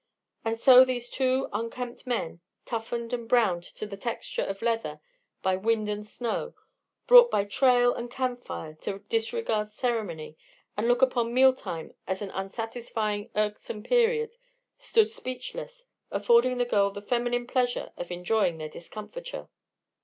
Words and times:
And 0.43 0.59
so 0.59 0.83
these 0.83 1.11
two 1.11 1.47
unkempt 1.53 2.07
men, 2.07 2.39
toughened 2.65 3.13
and 3.13 3.29
browned 3.29 3.61
to 3.75 3.85
the 3.85 3.95
texture 3.95 4.41
of 4.41 4.63
leather 4.63 4.99
by 5.43 5.55
wind 5.55 5.89
and 5.89 6.03
snow, 6.03 6.55
brought 7.05 7.29
by 7.29 7.45
trail 7.45 7.93
and 7.93 8.09
campfire 8.09 8.73
to 8.81 8.97
disregard 9.09 9.69
ceremony 9.69 10.37
and 10.75 10.87
look 10.87 11.03
upon 11.03 11.35
mealtime 11.35 11.93
as 12.07 12.23
an 12.23 12.31
unsatisfying, 12.31 13.29
irksome 13.35 13.83
period, 13.83 14.31
stood 14.79 15.11
speechless, 15.11 15.85
affording 16.09 16.57
the 16.57 16.65
girl 16.65 16.89
the 16.89 17.03
feminine 17.03 17.45
pleasure 17.45 17.93
of 17.95 18.09
enjoying 18.09 18.57
their 18.57 18.69
discomfiture. 18.69 19.49